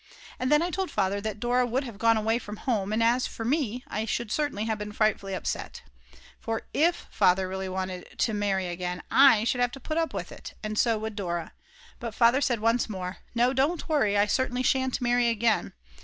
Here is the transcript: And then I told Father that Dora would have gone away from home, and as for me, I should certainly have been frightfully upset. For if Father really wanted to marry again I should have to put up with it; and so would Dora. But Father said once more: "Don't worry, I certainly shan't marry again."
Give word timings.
And 0.39 0.51
then 0.51 0.63
I 0.63 0.71
told 0.71 0.89
Father 0.89 1.21
that 1.21 1.39
Dora 1.39 1.63
would 1.67 1.83
have 1.83 1.99
gone 1.99 2.17
away 2.17 2.39
from 2.39 2.57
home, 2.57 2.91
and 2.91 3.03
as 3.03 3.27
for 3.27 3.45
me, 3.45 3.83
I 3.87 4.05
should 4.05 4.31
certainly 4.31 4.65
have 4.65 4.79
been 4.79 4.91
frightfully 4.91 5.35
upset. 5.35 5.83
For 6.39 6.63
if 6.73 7.05
Father 7.11 7.47
really 7.47 7.69
wanted 7.69 8.17
to 8.17 8.33
marry 8.33 8.65
again 8.65 9.03
I 9.11 9.43
should 9.43 9.61
have 9.61 9.71
to 9.73 9.79
put 9.79 9.99
up 9.99 10.11
with 10.11 10.31
it; 10.31 10.55
and 10.63 10.75
so 10.79 10.97
would 10.97 11.15
Dora. 11.15 11.53
But 11.99 12.15
Father 12.15 12.41
said 12.41 12.61
once 12.61 12.89
more: 12.89 13.17
"Don't 13.35 13.87
worry, 13.87 14.17
I 14.17 14.25
certainly 14.25 14.63
shan't 14.63 15.01
marry 15.01 15.29
again." 15.29 15.71